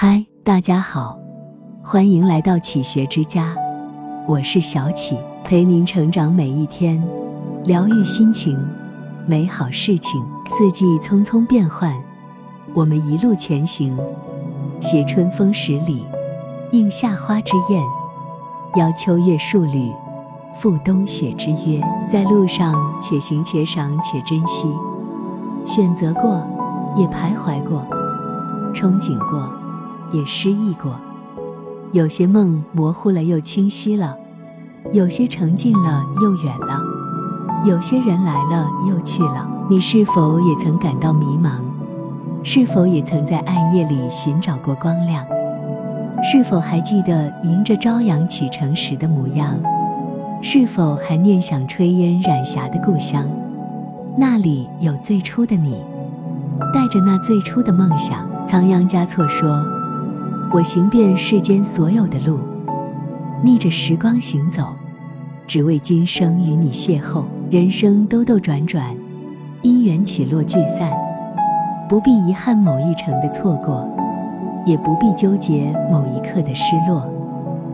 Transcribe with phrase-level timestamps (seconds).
[0.00, 1.18] 嗨，大家好，
[1.82, 3.52] 欢迎来到启学之家，
[4.28, 7.02] 我是小启，陪您成长每一天，
[7.64, 8.56] 疗愈心情，
[9.26, 10.24] 美好事情。
[10.46, 11.92] 四季匆匆变换，
[12.74, 13.98] 我们一路前行，
[14.80, 16.04] 携春风十里，
[16.70, 17.82] 映夏花之艳，
[18.76, 19.90] 邀秋月数缕，
[20.60, 21.82] 赴冬雪之约。
[22.08, 22.72] 在路上，
[23.02, 24.68] 且行且赏且珍惜，
[25.66, 26.40] 选择过，
[26.94, 27.84] 也徘徊过，
[28.72, 29.57] 憧憬过。
[30.12, 30.94] 也失忆过，
[31.92, 34.16] 有些梦模糊了又清晰了，
[34.92, 36.82] 有些沉近了又远了，
[37.64, 39.46] 有些人来了又去了。
[39.70, 41.50] 你是否也曾感到迷茫？
[42.42, 45.24] 是否也曾在暗夜里寻找过光亮？
[46.22, 49.54] 是否还记得迎着朝阳启程时的模样？
[50.40, 53.26] 是否还念想炊烟染霞的故乡？
[54.16, 55.76] 那里有最初的你，
[56.72, 58.26] 带着那最初的梦想。
[58.46, 59.77] 仓央嘉措说。
[60.50, 62.38] 我行遍世间所有的路，
[63.42, 64.68] 逆着时光行走，
[65.46, 67.24] 只为今生与你邂逅。
[67.50, 68.94] 人生兜兜转转，
[69.60, 70.90] 因缘起落聚散，
[71.86, 73.86] 不必遗憾某一程的错过，
[74.64, 77.06] 也不必纠结某一刻的失落。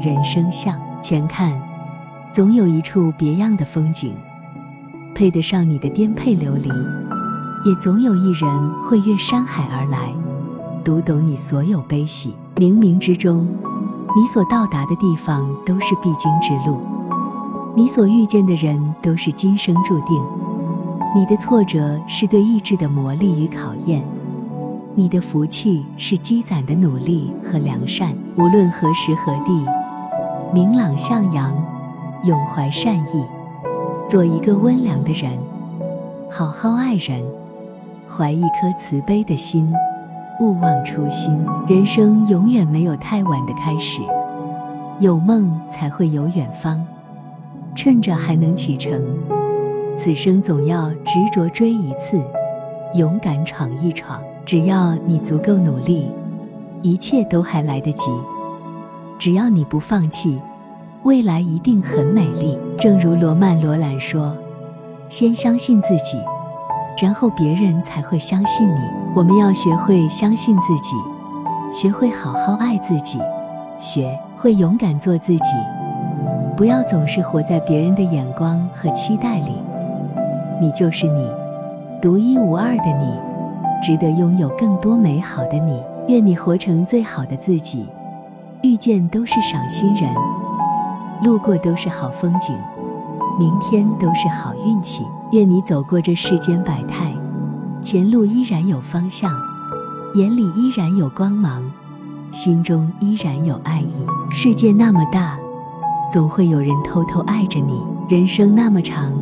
[0.01, 1.53] 人生向前看，
[2.33, 4.13] 总有一处别样的风景，
[5.15, 6.71] 配得上你的颠沛流离；
[7.65, 8.49] 也总有一人
[8.83, 10.13] 会越山海而来，
[10.83, 12.35] 读懂你所有悲喜。
[12.57, 13.45] 冥冥之中，
[14.15, 16.79] 你所到达的地方都是必经之路，
[17.75, 20.23] 你所遇见的人都是今生注定。
[21.17, 24.05] 你的挫折是对意志的磨砺与考验，
[24.95, 28.15] 你的福气是积攒的努力和良善。
[28.37, 29.67] 无论何时何地，
[30.53, 31.53] 明朗向阳，
[32.23, 33.25] 永怀善意，
[34.09, 35.37] 做一个温良的人，
[36.31, 37.21] 好好爱人，
[38.09, 39.73] 怀一颗慈悲的心。
[40.41, 41.33] 勿忘初心，
[41.69, 44.01] 人生永远没有太晚的开始，
[44.99, 46.85] 有梦才会有远方。
[47.77, 49.01] 趁着还能启程，
[49.97, 52.21] 此生总要执着追一次，
[52.95, 54.21] 勇敢闯一闯。
[54.45, 56.11] 只要你足够努力，
[56.83, 58.11] 一切都还来得及。
[59.19, 60.39] 只要你不放弃，
[61.05, 62.59] 未来一定很美丽。
[62.79, 64.37] 正如罗曼·罗兰说
[65.09, 66.19] ：“先相信自己。”
[66.97, 68.79] 然后别人才会相信你。
[69.15, 70.95] 我们要学会相信自己，
[71.73, 73.19] 学会好好爱自己，
[73.79, 75.45] 学会勇敢做自己。
[76.57, 79.53] 不要总是活在别人的眼光和期待里。
[80.61, 81.29] 你就是你，
[82.01, 83.13] 独一无二的你，
[83.83, 85.83] 值得拥有更多美好的你。
[86.07, 87.89] 愿你活成最好的自己，
[88.63, 90.09] 遇见都是赏心人，
[91.23, 92.55] 路过都是好风景。
[93.39, 97.13] 明天都是好运气，愿你走过这世间百态，
[97.83, 99.33] 前路依然有方向，
[100.15, 101.61] 眼里依然有光芒，
[102.31, 104.07] 心中依然有爱意。
[104.31, 105.37] 世界那么大，
[106.13, 107.73] 总会有人偷偷爱着你；
[108.09, 109.13] 人生那么长，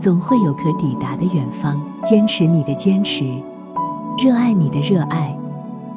[0.00, 1.80] 总会有可抵达的远方。
[2.04, 3.24] 坚持你的坚持，
[4.18, 5.32] 热爱你的热爱，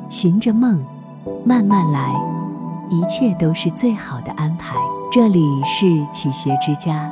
[0.09, 0.79] 寻着梦，
[1.43, 2.13] 慢慢来，
[2.87, 4.75] 一切都是最好的安排。
[5.11, 7.11] 这里是启学之家。